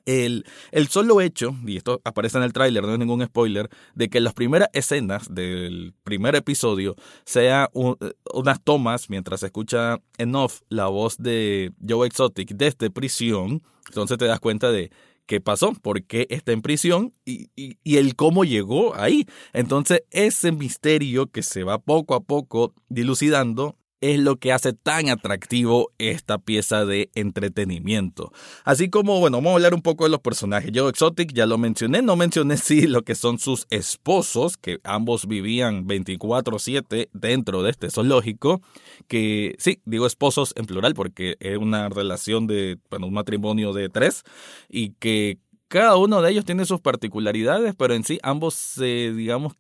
el, 0.06 0.46
el, 0.72 0.88
solo 0.90 1.22
hecho, 1.22 1.56
y 1.66 1.78
esto 1.78 2.02
aparece 2.04 2.38
en 2.38 2.44
el 2.44 2.52
tráiler, 2.52 2.84
no 2.84 2.94
es 2.94 3.00
ningún 3.00 3.24
spoiler, 3.24 3.70
de 3.96 4.10
que 4.10 4.20
las 4.20 4.34
primeras 4.34 4.70
escenas 4.74 5.34
del 5.34 5.94
primer 6.04 6.36
episodio 6.36 6.96
sea 7.26 7.70
unas 7.74 8.62
tomas 8.62 9.10
mientras 9.10 9.40
se 9.40 9.46
escucha 9.46 10.02
en 10.18 10.36
off 10.36 10.62
la 10.68 10.88
voz 10.88 11.18
de 11.18 11.72
Joe 11.88 12.06
Exotic 12.06 12.56
desde 12.56 12.90
prisión, 12.90 13.64
entonces 13.88 14.18
te 14.18 14.26
das 14.26 14.42
cuenta 14.42 14.72
de 14.72 14.92
qué 15.34 15.42
pasó, 15.42 15.74
por 15.74 16.04
qué 16.04 16.28
está 16.30 16.52
en 16.52 16.62
prisión 16.62 17.12
y, 17.26 17.50
y, 17.56 17.98
el 17.98 18.16
cómo 18.16 18.44
llegó 18.44 18.94
ahí. 18.94 19.26
Entonces, 19.52 20.04
ese 20.12 20.52
misterio 20.52 21.26
que 21.32 21.42
se 21.42 21.64
va 21.64 21.80
poco 21.80 22.14
a 22.14 22.20
poco 22.20 22.76
dilucidando 22.88 23.76
es 24.04 24.20
lo 24.20 24.36
que 24.36 24.52
hace 24.52 24.74
tan 24.74 25.08
atractivo 25.08 25.94
esta 25.98 26.38
pieza 26.38 26.84
de 26.84 27.10
entretenimiento. 27.16 28.34
Así 28.66 28.90
como, 28.90 29.22
bueno, 29.22 29.38
vamos 29.38 29.52
a 29.52 29.56
hablar 29.56 29.74
un 29.74 29.82
poco 29.82 30.04
de 30.04 30.10
los 30.10 30.20
personajes. 30.20 30.72
Joe 30.76 30.90
Exotic 30.90 31.32
ya 31.32 31.46
lo 31.46 31.58
mencioné, 31.58 32.02
no 32.02 32.18
mencioné 32.18 32.58
sí 32.58 32.86
lo 32.86 33.04
que 33.04 33.16
son 33.16 33.40
sus 33.40 33.66
esposos, 33.70 34.58
que 34.58 34.82
ambos 34.84 35.26
vivían 35.26 35.88
24/7 35.88 37.10
dentro 37.14 37.64
de 37.64 37.72
este 37.72 37.90
zoológico, 37.90 38.62
que 39.08 39.56
sí, 39.58 39.80
digo 39.86 40.06
esposos 40.06 40.54
en 40.58 40.66
plural 40.66 40.96
porque 40.96 41.38
es 41.40 41.58
una 41.58 41.88
relación 41.88 42.46
de, 42.46 42.80
bueno, 42.90 43.08
un 43.08 43.14
matrimonio 43.14 43.72
de 43.72 43.88
tres 43.88 44.24
y 44.68 44.90
que 45.00 45.38
cada 45.70 45.96
uno 45.96 46.22
de 46.22 46.30
ellos 46.30 46.44
tiene 46.44 46.66
sus 46.66 46.82
particularidades, 46.82 47.74
pero 47.74 47.94
en 47.94 48.04
sí 48.04 48.20
ambos 48.22 48.54
se, 48.54 49.14
digamos, 49.14 49.54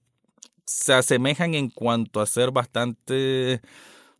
se 0.65 0.93
asemejan 0.93 1.53
en 1.53 1.69
cuanto 1.69 2.19
a 2.19 2.25
ser 2.25 2.51
bastante 2.51 3.61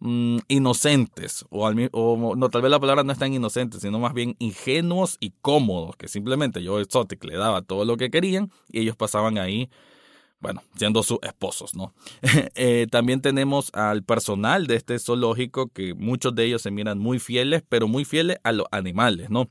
Mm, 0.06 0.40
inocentes, 0.50 1.46
o, 1.50 1.66
o, 1.66 2.36
no, 2.36 2.50
tal 2.50 2.62
vez 2.62 2.70
la 2.70 2.80
palabra 2.82 3.06
no 3.06 3.14
es 3.14 3.18
tan 3.20 3.34
inocente, 3.34 3.80
sino 3.80 4.00
más 4.00 4.14
bien 4.14 4.36
ingenuos 4.38 5.16
y 5.22 5.32
cómodos, 5.42 5.96
que 5.96 6.10
simplemente 6.10 6.62
yo 6.62 6.82
Exotic 6.82 7.24
le 7.24 7.38
daba 7.38 7.62
todo 7.62 7.86
lo 7.86 7.96
que 7.96 8.12
querían 8.12 8.52
y 8.70 8.82
ellos 8.82 8.98
pasaban 8.98 9.38
ahí 9.38 9.70
bueno, 10.42 10.62
siendo 10.76 11.04
sus 11.04 11.20
esposos, 11.24 11.74
¿no? 11.74 11.94
Eh, 12.56 12.86
también 12.92 13.22
tenemos 13.22 13.70
al 13.74 14.04
personal 14.04 14.68
de 14.68 14.76
este 14.76 15.00
zoológico, 15.00 15.70
que 15.70 15.94
muchos 15.94 16.36
de 16.36 16.44
ellos 16.44 16.62
se 16.62 16.70
miran 16.70 17.00
muy 17.00 17.18
fieles, 17.18 17.64
pero 17.70 17.88
muy 17.88 18.04
fieles 18.04 18.40
a 18.44 18.52
los 18.52 18.68
animales, 18.72 19.30
¿no? 19.30 19.50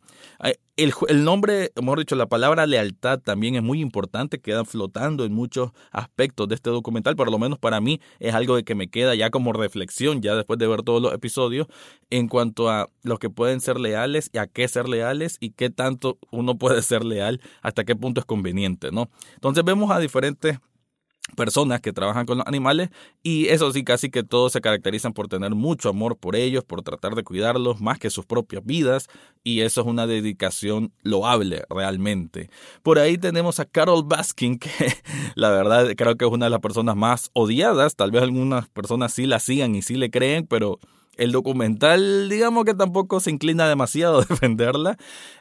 El, 0.77 1.25
nombre, 1.25 1.71
mejor 1.81 1.99
dicho, 1.99 2.17
la 2.17 2.27
palabra 2.27 2.67
lealtad 2.67 3.19
también 3.21 3.57
es 3.57 3.63
muy 3.63 3.81
importante, 3.81 4.41
queda 4.41 4.65
flotando 4.65 5.25
en 5.25 5.33
muchos 5.35 5.71
aspectos 5.91 6.49
de 6.49 6.55
este 6.55 6.71
documental, 6.71 7.15
por 7.15 7.31
lo 7.31 7.39
menos 7.39 7.59
para 7.59 7.81
mí 7.81 8.01
es 8.21 8.35
algo 8.35 8.57
de 8.57 8.65
que 8.65 8.75
me 8.75 8.89
queda 8.89 9.15
ya 9.15 9.31
como 9.31 9.53
reflexión, 9.53 10.23
ya 10.23 10.35
después 10.35 10.59
de 10.59 10.67
ver 10.67 10.83
todos 10.83 11.03
los 11.03 11.13
episodios, 11.13 11.67
en 12.11 12.29
cuanto 12.29 12.71
a 12.71 12.89
los 13.03 13.19
que 13.19 13.29
pueden 13.29 13.61
ser 13.61 13.79
leales 13.79 14.31
y 14.33 14.39
a 14.39 14.47
qué 14.47 14.67
ser 14.67 14.89
leales 14.89 15.37
y 15.41 15.51
qué 15.51 15.69
tanto 15.69 16.19
uno 16.31 16.57
puede 16.57 16.81
ser 16.83 17.05
leal, 17.05 17.41
hasta 17.61 17.85
qué 17.85 17.95
punto 17.95 18.21
es 18.21 18.27
conveniente, 18.27 18.91
¿no? 18.93 19.11
Entonces 19.35 19.65
vemos 19.65 19.91
a 19.91 19.99
diferentes 19.99 20.59
personas 21.37 21.81
que 21.81 21.93
trabajan 21.93 22.27
con 22.27 22.39
los 22.39 22.47
animales 22.47 22.91
y 23.23 23.47
eso 23.49 23.73
sí 23.73 23.85
casi 23.85 24.11
que 24.11 24.23
todos 24.23 24.53
se 24.53 24.61
caracterizan 24.61 25.13
por 25.13 25.29
tener 25.29 25.55
mucho 25.55 25.89
amor 25.89 26.17
por 26.17 26.37
ellos, 26.37 26.65
por 26.65 26.83
tratar 26.83 27.15
de 27.15 27.25
cuidarlos 27.25 27.81
más 27.81 27.99
que 27.99 28.11
sus 28.11 28.27
propias 28.27 28.65
vidas 28.65 29.09
y 29.43 29.61
eso 29.61 29.81
es 29.81 29.87
una 29.87 30.07
dedicación 30.07 30.93
loable 31.03 31.65
realmente. 31.71 32.51
Por 32.83 32.99
ahí 32.99 33.19
tenemos 33.19 33.61
a 33.61 33.65
Carol 33.65 34.05
Baskin 34.05 34.59
que 34.59 34.71
la 35.35 35.51
verdad 35.51 35.93
creo 35.97 36.17
que 36.17 36.25
es 36.25 36.31
una 36.31 36.47
de 36.47 36.51
las 36.51 36.61
personas 36.61 36.97
más 36.97 37.31
odiadas, 37.33 37.97
tal 37.97 38.11
vez 38.11 38.23
algunas 38.23 38.69
personas 38.69 39.13
sí 39.13 39.27
la 39.27 39.39
sigan 39.39 39.75
y 39.75 39.83
sí 39.83 39.95
le 39.95 40.11
creen, 40.11 40.47
pero 40.47 40.79
el 41.17 41.31
documental 41.31 42.29
digamos 42.29 42.65
que 42.65 42.75
tampoco 42.75 43.21
se 43.21 43.31
inclina 43.31 43.69
demasiado 43.69 44.19
a 44.19 44.25
defenderla 44.29 44.97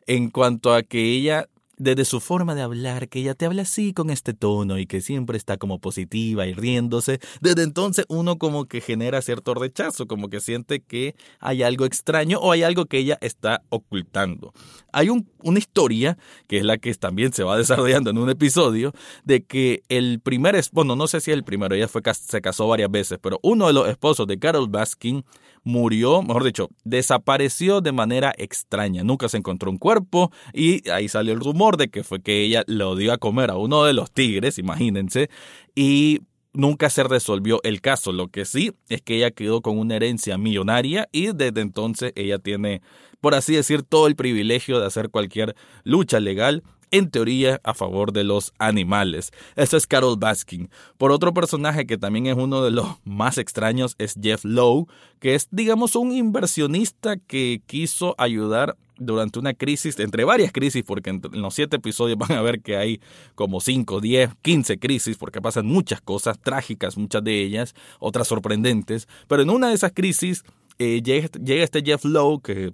en 0.05 0.29
cuanto 0.29 0.73
a 0.73 0.83
que 0.83 1.01
ella 1.01 1.47
desde 1.81 2.05
su 2.05 2.19
forma 2.19 2.53
de 2.53 2.61
hablar, 2.61 3.09
que 3.09 3.19
ella 3.19 3.33
te 3.33 3.47
habla 3.47 3.63
así 3.63 3.91
con 3.91 4.11
este 4.11 4.35
tono 4.35 4.77
y 4.77 4.85
que 4.85 5.01
siempre 5.01 5.35
está 5.35 5.57
como 5.57 5.79
positiva 5.79 6.45
y 6.45 6.53
riéndose, 6.53 7.19
desde 7.41 7.63
entonces 7.63 8.05
uno 8.07 8.37
como 8.37 8.65
que 8.65 8.81
genera 8.81 9.19
cierto 9.23 9.55
rechazo, 9.55 10.05
como 10.05 10.29
que 10.29 10.41
siente 10.41 10.81
que 10.81 11.15
hay 11.39 11.63
algo 11.63 11.85
extraño 11.85 12.37
o 12.39 12.51
hay 12.51 12.61
algo 12.61 12.85
que 12.85 12.99
ella 12.99 13.17
está 13.21 13.63
ocultando. 13.69 14.53
Hay 14.93 15.09
una 15.09 15.57
historia, 15.57 16.19
que 16.47 16.59
es 16.59 16.65
la 16.65 16.77
que 16.77 16.93
también 16.93 17.33
se 17.33 17.43
va 17.43 17.57
desarrollando 17.61 18.11
en 18.11 18.19
un 18.19 18.29
episodio, 18.29 18.93
de 19.23 19.43
que 19.43 19.81
el 19.89 20.19
primer 20.19 20.51
bueno, 20.73 20.95
no 20.95 21.07
sé 21.07 21.19
si 21.19 21.31
el 21.31 21.43
primero, 21.43 21.73
ella 21.73 21.87
fue, 21.87 22.03
se 22.13 22.41
casó 22.41 22.67
varias 22.67 22.91
veces, 22.91 23.17
pero 23.19 23.39
uno 23.41 23.65
de 23.65 23.73
los 23.73 23.89
esposos 23.89 24.27
de 24.27 24.37
Carol 24.37 24.67
Baskin 24.69 25.25
murió, 25.63 26.21
mejor 26.23 26.43
dicho, 26.43 26.69
desapareció 26.83 27.81
de 27.81 27.91
manera 27.91 28.33
extraña. 28.37 29.03
Nunca 29.03 29.29
se 29.29 29.37
encontró 29.37 29.69
un 29.69 29.77
cuerpo 29.77 30.31
y 30.53 30.89
ahí 30.89 31.07
salió 31.07 31.33
el 31.33 31.39
rumor 31.39 31.77
de 31.77 31.89
que 31.89 32.03
fue 32.03 32.21
que 32.21 32.43
ella 32.43 32.63
lo 32.67 32.95
dio 32.95 33.13
a 33.13 33.17
comer 33.17 33.51
a 33.51 33.57
uno 33.57 33.83
de 33.83 33.93
los 33.93 34.11
tigres, 34.11 34.57
imagínense, 34.57 35.29
y 35.75 36.21
nunca 36.53 36.89
se 36.89 37.03
resolvió 37.03 37.59
el 37.63 37.81
caso. 37.81 38.11
Lo 38.11 38.27
que 38.27 38.45
sí 38.45 38.73
es 38.89 39.01
que 39.01 39.17
ella 39.17 39.31
quedó 39.31 39.61
con 39.61 39.77
una 39.77 39.95
herencia 39.95 40.37
millonaria 40.37 41.07
y 41.11 41.33
desde 41.33 41.61
entonces 41.61 42.13
ella 42.15 42.39
tiene, 42.39 42.81
por 43.19 43.35
así 43.35 43.55
decir, 43.55 43.83
todo 43.83 44.07
el 44.07 44.15
privilegio 44.15 44.79
de 44.79 44.87
hacer 44.87 45.09
cualquier 45.09 45.55
lucha 45.83 46.19
legal 46.19 46.63
en 46.91 47.09
teoría 47.09 47.59
a 47.63 47.73
favor 47.73 48.11
de 48.11 48.23
los 48.23 48.53
animales. 48.59 49.31
Eso 49.55 49.77
es 49.77 49.87
Carol 49.87 50.17
Baskin. 50.17 50.69
Por 50.97 51.11
otro 51.11 51.33
personaje 51.33 51.85
que 51.85 51.97
también 51.97 52.27
es 52.27 52.35
uno 52.35 52.63
de 52.63 52.71
los 52.71 52.85
más 53.05 53.37
extraños 53.37 53.95
es 53.97 54.15
Jeff 54.21 54.45
Lowe, 54.45 54.87
que 55.19 55.35
es 55.35 55.47
digamos 55.51 55.95
un 55.95 56.11
inversionista 56.11 57.17
que 57.17 57.61
quiso 57.65 58.15
ayudar 58.17 58.77
durante 58.97 59.39
una 59.39 59.55
crisis, 59.55 59.99
entre 59.99 60.25
varias 60.25 60.51
crisis, 60.51 60.83
porque 60.83 61.09
en 61.09 61.21
los 61.33 61.55
siete 61.55 61.77
episodios 61.77 62.17
van 62.17 62.33
a 62.33 62.41
ver 62.41 62.61
que 62.61 62.77
hay 62.77 63.01
como 63.33 63.59
5, 63.59 63.99
10, 63.99 64.29
15 64.41 64.77
crisis, 64.77 65.17
porque 65.17 65.41
pasan 65.41 65.65
muchas 65.65 66.01
cosas 66.01 66.39
trágicas, 66.39 66.97
muchas 66.97 67.23
de 67.23 67.41
ellas, 67.41 67.73
otras 67.99 68.27
sorprendentes, 68.27 69.07
pero 69.27 69.41
en 69.41 69.49
una 69.49 69.69
de 69.69 69.73
esas 69.73 69.91
crisis 69.91 70.43
eh, 70.77 71.01
llega, 71.03 71.29
llega 71.43 71.63
este 71.63 71.81
Jeff 71.83 72.05
Lowe 72.05 72.41
que 72.41 72.73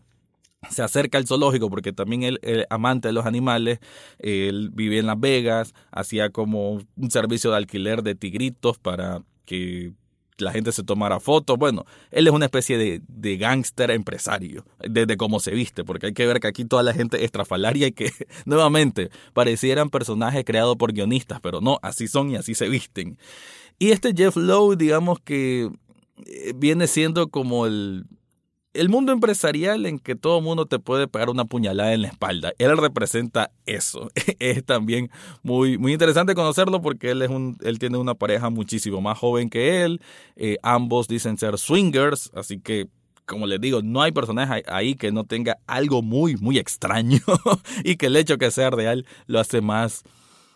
se 0.69 0.81
acerca 0.81 1.17
al 1.17 1.27
zoológico 1.27 1.69
porque 1.69 1.93
también 1.93 2.23
él, 2.23 2.39
es 2.41 2.65
amante 2.69 3.09
de 3.09 3.13
los 3.13 3.25
animales, 3.25 3.79
él 4.19 4.69
vivía 4.73 4.99
en 4.99 5.07
Las 5.07 5.19
Vegas, 5.19 5.73
hacía 5.91 6.29
como 6.29 6.81
un 6.95 7.11
servicio 7.11 7.51
de 7.51 7.57
alquiler 7.57 8.03
de 8.03 8.15
tigritos 8.15 8.77
para 8.77 9.21
que 9.45 9.93
la 10.37 10.51
gente 10.51 10.71
se 10.71 10.83
tomara 10.83 11.19
fotos. 11.19 11.57
Bueno, 11.57 11.85
él 12.11 12.27
es 12.27 12.33
una 12.33 12.45
especie 12.45 12.77
de, 12.77 13.01
de 13.07 13.37
gángster 13.37 13.91
empresario, 13.91 14.65
desde 14.79 15.17
cómo 15.17 15.39
se 15.39 15.51
viste, 15.51 15.83
porque 15.83 16.07
hay 16.07 16.13
que 16.13 16.27
ver 16.27 16.39
que 16.39 16.47
aquí 16.47 16.65
toda 16.65 16.83
la 16.83 16.93
gente 16.93 17.17
es 17.17 17.23
estrafalaria 17.23 17.87
y 17.87 17.91
que, 17.91 18.11
nuevamente, 18.45 19.09
parecieran 19.33 19.89
personajes 19.89 20.43
creados 20.45 20.75
por 20.75 20.93
guionistas, 20.93 21.39
pero 21.41 21.61
no, 21.61 21.79
así 21.81 22.07
son 22.07 22.29
y 22.31 22.35
así 22.35 22.55
se 22.55 22.69
visten. 22.69 23.17
Y 23.79 23.91
este 23.91 24.13
Jeff 24.15 24.35
Lowe, 24.35 24.75
digamos 24.75 25.19
que 25.19 25.69
eh, 26.25 26.53
viene 26.55 26.87
siendo 26.87 27.29
como 27.29 27.65
el 27.65 28.05
el 28.77 28.89
mundo 28.89 29.11
empresarial 29.11 29.85
en 29.85 29.99
que 29.99 30.15
todo 30.15 30.41
mundo 30.41 30.65
te 30.65 30.79
puede 30.79 31.07
pegar 31.07 31.29
una 31.29 31.45
puñalada 31.45 31.93
en 31.93 32.03
la 32.03 32.09
espalda. 32.09 32.53
Él 32.57 32.77
representa 32.77 33.51
eso. 33.65 34.09
Es 34.39 34.63
también 34.63 35.09
muy, 35.43 35.77
muy 35.77 35.93
interesante 35.93 36.35
conocerlo 36.35 36.81
porque 36.81 37.11
él, 37.11 37.21
es 37.21 37.29
un, 37.29 37.57
él 37.63 37.79
tiene 37.79 37.97
una 37.97 38.13
pareja 38.13 38.49
muchísimo 38.49 39.01
más 39.01 39.17
joven 39.17 39.49
que 39.49 39.83
él. 39.83 40.01
Eh, 40.35 40.57
ambos 40.61 41.07
dicen 41.07 41.37
ser 41.37 41.57
swingers, 41.57 42.31
así 42.35 42.59
que 42.59 42.87
como 43.25 43.45
les 43.45 43.59
digo, 43.59 43.81
no 43.81 44.01
hay 44.01 44.13
personaje 44.13 44.63
ahí 44.67 44.95
que 44.95 45.11
no 45.11 45.25
tenga 45.25 45.57
algo 45.67 46.01
muy, 46.01 46.37
muy 46.37 46.57
extraño 46.57 47.19
y 47.83 47.97
que 47.97 48.05
el 48.05 48.15
hecho 48.15 48.37
que 48.37 48.51
sea 48.51 48.69
real 48.69 49.05
lo 49.25 49.39
hace 49.39 49.59
más, 49.59 50.03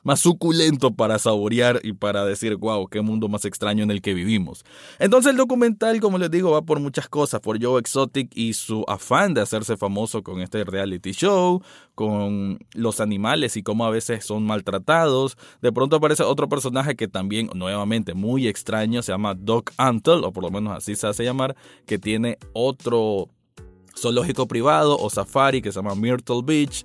más 0.03 0.19
suculento 0.19 0.91
para 0.91 1.19
saborear 1.19 1.79
y 1.83 1.93
para 1.93 2.25
decir, 2.25 2.55
wow, 2.55 2.87
qué 2.87 3.01
mundo 3.01 3.27
más 3.27 3.45
extraño 3.45 3.83
en 3.83 3.91
el 3.91 4.01
que 4.01 4.13
vivimos. 4.13 4.63
Entonces 4.99 5.31
el 5.31 5.37
documental, 5.37 5.99
como 5.99 6.17
les 6.17 6.31
digo, 6.31 6.51
va 6.51 6.61
por 6.61 6.79
muchas 6.79 7.07
cosas, 7.07 7.41
por 7.41 7.61
Joe 7.61 7.79
Exotic 7.79 8.31
y 8.35 8.53
su 8.53 8.83
afán 8.87 9.33
de 9.33 9.41
hacerse 9.41 9.77
famoso 9.77 10.23
con 10.23 10.41
este 10.41 10.63
reality 10.63 11.11
show, 11.11 11.61
con 11.95 12.59
los 12.73 12.99
animales 12.99 13.57
y 13.57 13.63
cómo 13.63 13.85
a 13.85 13.89
veces 13.89 14.25
son 14.25 14.43
maltratados. 14.43 15.37
De 15.61 15.71
pronto 15.71 15.97
aparece 15.97 16.23
otro 16.23 16.49
personaje 16.49 16.95
que 16.95 17.07
también, 17.07 17.49
nuevamente, 17.53 18.13
muy 18.13 18.47
extraño, 18.47 19.01
se 19.01 19.11
llama 19.11 19.35
Doc 19.35 19.71
Antle, 19.77 20.25
o 20.25 20.31
por 20.31 20.43
lo 20.43 20.51
menos 20.51 20.75
así 20.75 20.95
se 20.95 21.07
hace 21.07 21.23
llamar, 21.23 21.55
que 21.85 21.99
tiene 21.99 22.37
otro 22.53 23.29
zoológico 23.97 24.47
privado 24.47 24.97
o 24.97 25.09
safari 25.09 25.61
que 25.61 25.71
se 25.71 25.79
llama 25.79 25.95
Myrtle 25.95 26.41
Beach, 26.43 26.83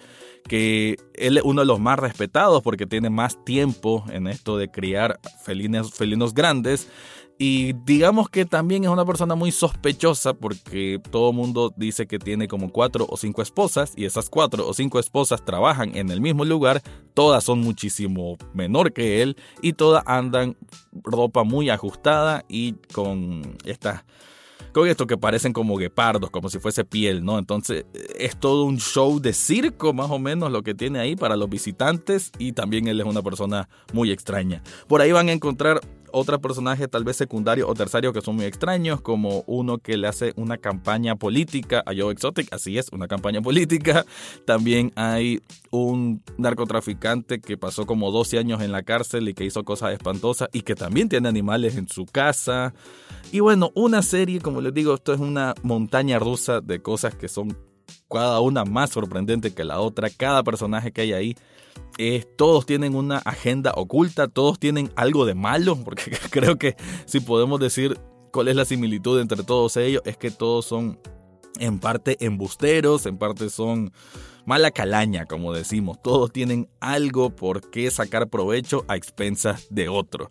que 0.48 0.96
él 1.14 1.38
es 1.38 1.44
uno 1.44 1.62
de 1.62 1.66
los 1.66 1.80
más 1.80 1.98
respetados 1.98 2.62
porque 2.62 2.86
tiene 2.86 3.10
más 3.10 3.42
tiempo 3.44 4.04
en 4.10 4.26
esto 4.26 4.56
de 4.56 4.70
criar 4.70 5.18
felinos, 5.44 5.92
felinos 5.92 6.34
grandes. 6.34 6.88
Y 7.38 7.74
digamos 7.84 8.30
que 8.30 8.46
también 8.46 8.84
es 8.84 8.90
una 8.90 9.04
persona 9.04 9.34
muy 9.34 9.52
sospechosa 9.52 10.32
porque 10.32 10.98
todo 11.10 11.30
el 11.30 11.36
mundo 11.36 11.70
dice 11.76 12.06
que 12.06 12.18
tiene 12.18 12.48
como 12.48 12.72
cuatro 12.72 13.06
o 13.10 13.18
cinco 13.18 13.42
esposas 13.42 13.92
y 13.94 14.06
esas 14.06 14.30
cuatro 14.30 14.66
o 14.66 14.72
cinco 14.72 14.98
esposas 14.98 15.44
trabajan 15.44 15.94
en 15.96 16.10
el 16.10 16.22
mismo 16.22 16.46
lugar, 16.46 16.82
todas 17.12 17.44
son 17.44 17.60
muchísimo 17.60 18.38
menor 18.54 18.94
que 18.94 19.20
él 19.20 19.36
y 19.60 19.74
todas 19.74 20.02
andan 20.06 20.56
ropa 21.04 21.44
muy 21.44 21.68
ajustada 21.68 22.42
y 22.48 22.72
con 22.94 23.58
estas 23.66 24.04
con 24.76 24.88
esto 24.88 25.06
que 25.06 25.16
parecen 25.16 25.54
como 25.54 25.78
guepardos, 25.78 26.28
como 26.28 26.50
si 26.50 26.58
fuese 26.58 26.84
piel, 26.84 27.24
¿no? 27.24 27.38
Entonces 27.38 27.86
es 28.18 28.36
todo 28.36 28.64
un 28.64 28.78
show 28.78 29.18
de 29.20 29.32
circo 29.32 29.94
más 29.94 30.10
o 30.10 30.18
menos 30.18 30.52
lo 30.52 30.62
que 30.62 30.74
tiene 30.74 30.98
ahí 30.98 31.16
para 31.16 31.34
los 31.34 31.48
visitantes 31.48 32.30
y 32.38 32.52
también 32.52 32.86
él 32.86 33.00
es 33.00 33.06
una 33.06 33.22
persona 33.22 33.70
muy 33.94 34.10
extraña. 34.10 34.62
Por 34.86 35.00
ahí 35.00 35.12
van 35.12 35.30
a 35.30 35.32
encontrar 35.32 35.80
otros 36.12 36.40
personajes 36.40 36.90
tal 36.90 37.04
vez 37.04 37.16
secundarios 37.16 37.68
o 37.68 37.74
terciarios 37.74 38.12
que 38.12 38.20
son 38.20 38.36
muy 38.36 38.44
extraños, 38.44 39.00
como 39.00 39.44
uno 39.46 39.78
que 39.78 39.96
le 39.96 40.08
hace 40.08 40.32
una 40.36 40.58
campaña 40.58 41.16
política 41.16 41.82
a 41.86 41.92
Joe 41.96 42.12
Exotic, 42.12 42.52
así 42.52 42.78
es, 42.78 42.88
una 42.92 43.08
campaña 43.08 43.42
política. 43.42 44.04
También 44.44 44.92
hay 44.96 45.40
un 45.70 46.22
narcotraficante 46.38 47.40
que 47.40 47.56
pasó 47.56 47.86
como 47.86 48.10
12 48.10 48.38
años 48.38 48.62
en 48.62 48.72
la 48.72 48.82
cárcel 48.82 49.28
y 49.28 49.34
que 49.34 49.44
hizo 49.44 49.64
cosas 49.64 49.92
espantosas 49.92 50.48
y 50.52 50.62
que 50.62 50.74
también 50.74 51.08
tiene 51.08 51.28
animales 51.28 51.76
en 51.76 51.88
su 51.88 52.06
casa. 52.06 52.74
Y 53.32 53.40
bueno, 53.40 53.72
una 53.74 54.02
serie, 54.02 54.40
como 54.40 54.60
les 54.60 54.72
digo, 54.72 54.94
esto 54.94 55.12
es 55.12 55.20
una 55.20 55.54
montaña 55.62 56.18
rusa 56.18 56.60
de 56.60 56.80
cosas 56.80 57.14
que 57.14 57.28
son 57.28 57.56
cada 58.10 58.40
una 58.40 58.64
más 58.64 58.90
sorprendente 58.90 59.54
que 59.54 59.64
la 59.64 59.80
otra. 59.80 60.10
Cada 60.10 60.42
personaje 60.42 60.92
que 60.92 61.02
hay 61.02 61.12
ahí 61.12 61.36
todos 62.36 62.66
tienen 62.66 62.94
una 62.94 63.18
agenda 63.18 63.72
oculta, 63.74 64.28
todos 64.28 64.58
tienen 64.58 64.90
algo 64.96 65.24
de 65.26 65.34
malo, 65.34 65.76
porque 65.84 66.10
creo 66.30 66.56
que 66.56 66.76
si 67.06 67.20
podemos 67.20 67.60
decir 67.60 67.98
cuál 68.32 68.48
es 68.48 68.56
la 68.56 68.64
similitud 68.64 69.20
entre 69.20 69.42
todos 69.42 69.76
ellos, 69.76 70.02
es 70.04 70.16
que 70.16 70.30
todos 70.30 70.66
son 70.66 70.98
en 71.58 71.78
parte 71.78 72.16
embusteros, 72.24 73.06
en 73.06 73.16
parte 73.16 73.48
son 73.48 73.92
mala 74.44 74.70
calaña, 74.70 75.24
como 75.24 75.54
decimos. 75.54 76.00
Todos 76.02 76.32
tienen 76.32 76.68
algo 76.80 77.30
por 77.30 77.70
qué 77.70 77.90
sacar 77.90 78.28
provecho 78.28 78.84
a 78.88 78.96
expensas 78.96 79.66
de 79.70 79.88
otro. 79.88 80.28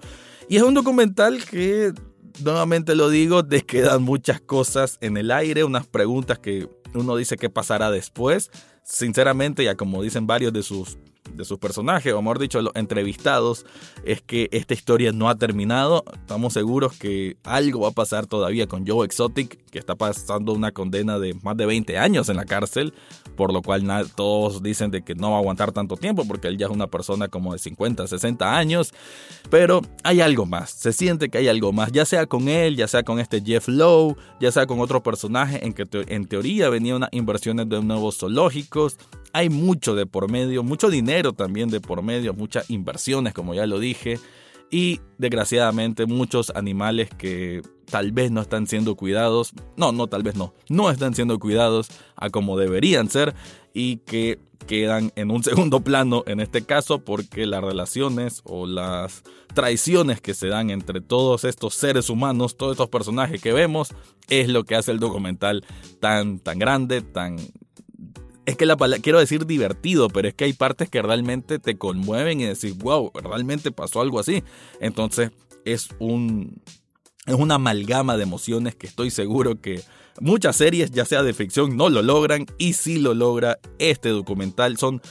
Y 0.48 0.58
es 0.58 0.62
un 0.62 0.76
documental 0.76 1.44
que, 1.44 1.94
nuevamente 2.44 2.96
lo 2.96 3.10
digo, 3.10 3.44
te 3.44 3.64
quedan 3.64 4.04
muchas 4.04 4.40
cosas 4.40 5.00
en 5.02 5.18
el 5.18 5.32
aire, 5.32 5.64
unas 5.64 5.88
preguntas 5.88 6.38
que 6.38 6.70
uno 6.94 7.16
dice 7.16 7.38
qué 7.38 7.50
pasará 7.50 7.92
después. 7.92 8.52
Sinceramente, 8.84 9.64
ya 9.64 9.76
como 9.76 10.02
dicen 10.04 10.28
varios 10.28 10.54
de 10.54 10.64
sus 10.64 10.98
de 11.36 11.46
sus 11.46 11.60
personajes, 11.60 12.14
o 12.14 12.22
mejor 12.22 12.40
dicho, 12.40 12.62
los 12.62 12.76
entrevistados, 12.76 13.66
es 14.04 14.22
que 14.22 14.50
esta 14.52 14.74
historia 14.74 15.12
no 15.12 15.30
ha 15.30 15.36
terminado. 15.36 16.04
Estamos 16.14 16.54
seguros 16.54 16.98
que 16.98 17.38
algo 17.44 17.82
va 17.82 17.90
a 17.90 17.92
pasar 17.92 18.26
todavía 18.26 18.68
con 18.68 18.86
Joe 18.88 19.06
Exotic, 19.06 19.64
que 19.70 19.80
está 19.80 19.96
pasando 19.96 20.54
una 20.54 20.72
condena 20.72 21.20
de 21.20 21.34
más 21.44 21.58
de 21.58 21.66
20 21.66 21.98
años 21.98 22.30
en 22.30 22.38
la 22.38 22.46
cárcel, 22.46 22.94
por 23.36 23.52
lo 23.52 23.62
cual 23.62 23.84
todos 24.16 24.64
dicen 24.64 24.92
de 24.92 25.04
que 25.04 25.16
no 25.16 25.32
va 25.32 25.38
a 25.38 25.40
aguantar 25.40 25.72
tanto 25.72 25.98
tiempo, 25.98 26.26
porque 26.28 26.48
él 26.48 26.58
ya 26.58 26.68
es 26.68 26.72
una 26.72 26.88
persona 26.88 27.28
como 27.28 27.54
de 27.54 27.60
50, 27.60 28.08
60 28.08 28.58
años. 28.58 28.94
Pero 29.50 29.82
hay 30.04 30.22
algo 30.22 30.46
más, 30.46 30.70
se 30.72 30.94
siente 30.94 31.30
que 31.30 31.38
hay 31.38 31.48
algo 31.48 31.72
más, 31.74 31.92
ya 31.92 32.06
sea 32.06 32.26
con 32.26 32.48
él, 32.48 32.76
ya 32.76 32.88
sea 32.88 33.04
con 33.04 33.20
este 33.20 33.42
Jeff 33.42 33.68
Lowe, 33.68 34.16
ya 34.40 34.52
sea 34.52 34.66
con 34.66 34.80
otro 34.80 35.04
personaje 35.04 35.66
en 35.66 35.74
que 35.74 35.88
en 36.08 36.26
teoría 36.26 36.70
venía 36.70 36.96
unas 36.96 37.10
inversiones 37.12 37.70
de 37.70 37.82
nuevos 37.82 38.18
zoológicos. 38.18 38.98
Hay 39.36 39.50
mucho 39.50 39.96
de 39.96 40.06
por 40.06 40.32
medio, 40.32 40.64
mucho 40.64 40.90
dinero 40.90 41.34
también 41.34 41.68
de 41.68 41.82
por 41.82 42.02
medio, 42.02 42.34
muchas 42.34 42.70
inversiones, 42.70 43.34
como 43.34 43.54
ya 43.54 43.68
lo 43.68 43.80
dije. 43.80 44.18
Y 44.72 45.02
desgraciadamente 45.18 46.06
muchos 46.06 46.52
animales 46.56 47.10
que 47.18 47.62
tal 47.92 48.14
vez 48.14 48.32
no 48.32 48.40
están 48.40 48.66
siendo 48.66 48.96
cuidados, 48.96 49.52
no, 49.76 49.92
no, 49.92 50.08
tal 50.08 50.24
vez 50.24 50.38
no, 50.38 50.54
no 50.70 50.90
están 50.90 51.16
siendo 51.16 51.38
cuidados 51.38 51.90
a 52.16 52.30
como 52.30 52.58
deberían 52.58 53.10
ser 53.10 53.36
y 53.74 53.98
que 53.98 54.40
quedan 54.68 55.12
en 55.18 55.32
un 55.32 55.44
segundo 55.44 55.82
plano 55.82 56.24
en 56.28 56.40
este 56.40 56.64
caso 56.64 57.04
porque 57.04 57.46
las 57.46 57.62
relaciones 57.62 58.40
o 58.46 58.66
las 58.66 59.24
traiciones 59.54 60.22
que 60.22 60.34
se 60.34 60.48
dan 60.48 60.70
entre 60.70 61.02
todos 61.02 61.44
estos 61.44 61.76
seres 61.76 62.10
humanos, 62.10 62.56
todos 62.56 62.72
estos 62.72 62.88
personajes 62.88 63.42
que 63.42 63.52
vemos, 63.52 63.90
es 64.30 64.48
lo 64.48 64.64
que 64.64 64.76
hace 64.76 64.94
el 64.94 65.00
documental 65.00 65.66
tan, 66.00 66.40
tan 66.40 66.58
grande, 66.58 67.02
tan... 67.02 67.36
Es 68.46 68.58
que 68.58 68.66
la 68.66 68.78
palabra, 68.78 69.02
quiero 69.02 69.20
decir 69.20 69.46
divertido, 69.46 70.10
pero 70.10 70.28
es 70.28 70.34
que 70.36 70.46
hay 70.46 70.54
partes 70.54 70.90
que 70.90 71.02
realmente 71.02 71.58
te 71.58 71.78
conmueven 71.78 72.42
y 72.42 72.46
decís, 72.46 72.78
wow, 72.78 73.12
realmente 73.16 73.72
pasó 73.72 74.02
algo 74.02 74.20
así. 74.20 74.44
Entonces 74.80 75.32
es 75.66 75.90
un, 76.00 76.62
es 77.26 77.34
una 77.34 77.56
amalgama 77.56 78.18
de 78.18 78.24
emociones 78.24 78.76
que 78.76 78.86
estoy 78.88 79.10
seguro 79.10 79.60
que 79.60 79.82
muchas 80.20 80.56
series, 80.56 80.92
ya 80.92 81.06
sea 81.06 81.24
de 81.24 81.34
ficción, 81.34 81.76
no 81.76 81.90
lo 81.90 82.04
logran 82.04 82.46
y 82.58 82.74
sí 82.74 83.00
lo 83.00 83.14
logra 83.14 83.58
este 83.80 84.10
documental. 84.10 84.78
Son 84.78 85.02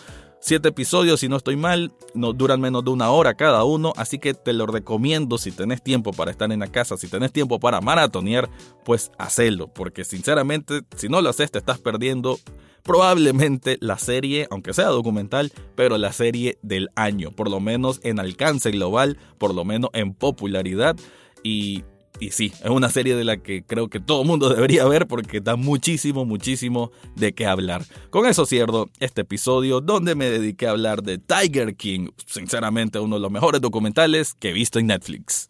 siete 0.44 0.68
episodios, 0.68 1.20
si 1.20 1.28
no 1.30 1.38
estoy 1.38 1.56
mal, 1.56 1.90
no 2.12 2.34
duran 2.34 2.60
menos 2.60 2.84
de 2.84 2.90
una 2.90 3.10
hora 3.10 3.32
cada 3.32 3.64
uno, 3.64 3.94
así 3.96 4.18
que 4.18 4.34
te 4.34 4.52
lo 4.52 4.66
recomiendo 4.66 5.38
si 5.38 5.50
tenés 5.50 5.82
tiempo 5.82 6.12
para 6.12 6.30
estar 6.30 6.52
en 6.52 6.60
la 6.60 6.66
casa, 6.66 6.98
si 6.98 7.08
tenés 7.08 7.32
tiempo 7.32 7.58
para 7.58 7.80
maratonear, 7.80 8.50
pues 8.84 9.10
hacelo, 9.18 9.68
porque 9.68 10.04
sinceramente, 10.04 10.82
si 10.96 11.08
no 11.08 11.22
lo 11.22 11.30
haces, 11.30 11.50
te 11.50 11.58
estás 11.58 11.78
perdiendo 11.78 12.38
probablemente 12.82 13.78
la 13.80 13.96
serie, 13.96 14.46
aunque 14.50 14.74
sea 14.74 14.88
documental, 14.88 15.50
pero 15.76 15.96
la 15.96 16.12
serie 16.12 16.58
del 16.60 16.90
año, 16.94 17.30
por 17.30 17.48
lo 17.48 17.58
menos 17.58 18.00
en 18.02 18.20
alcance 18.20 18.70
global, 18.70 19.16
por 19.38 19.54
lo 19.54 19.64
menos 19.64 19.88
en 19.94 20.12
popularidad 20.12 20.94
y 21.42 21.84
y 22.20 22.30
sí, 22.30 22.52
es 22.62 22.70
una 22.70 22.88
serie 22.90 23.16
de 23.16 23.24
la 23.24 23.38
que 23.38 23.64
creo 23.64 23.88
que 23.88 24.00
todo 24.00 24.24
mundo 24.24 24.48
debería 24.54 24.84
ver 24.86 25.06
porque 25.06 25.40
da 25.40 25.56
muchísimo, 25.56 26.24
muchísimo 26.24 26.92
de 27.16 27.34
qué 27.34 27.46
hablar. 27.46 27.84
Con 28.10 28.26
eso 28.26 28.46
cierro 28.46 28.88
este 29.00 29.22
episodio 29.22 29.80
donde 29.80 30.14
me 30.14 30.30
dediqué 30.30 30.66
a 30.66 30.70
hablar 30.70 31.02
de 31.02 31.18
Tiger 31.18 31.76
King, 31.76 32.10
sinceramente 32.26 32.98
uno 32.98 33.16
de 33.16 33.22
los 33.22 33.30
mejores 33.30 33.60
documentales 33.60 34.34
que 34.34 34.50
he 34.50 34.52
visto 34.52 34.78
en 34.78 34.86
Netflix. 34.86 35.48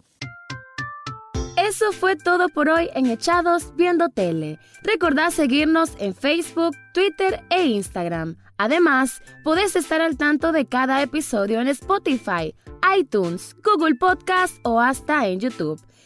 Eso 1.56 1.92
fue 1.92 2.16
todo 2.16 2.48
por 2.48 2.68
hoy 2.68 2.90
en 2.94 3.06
Echados 3.06 3.74
Viendo 3.76 4.08
Tele. 4.08 4.58
Recordad 4.82 5.30
seguirnos 5.30 5.92
en 5.98 6.14
Facebook, 6.14 6.76
Twitter 6.92 7.42
e 7.50 7.66
Instagram. 7.66 8.36
Además, 8.58 9.22
podés 9.42 9.74
estar 9.74 10.00
al 10.00 10.16
tanto 10.16 10.52
de 10.52 10.66
cada 10.66 11.02
episodio 11.02 11.60
en 11.60 11.68
Spotify, 11.68 12.54
iTunes, 12.98 13.56
Google 13.64 13.94
Podcast 13.94 14.58
o 14.62 14.80
hasta 14.80 15.26
en 15.26 15.40
YouTube. 15.40 15.80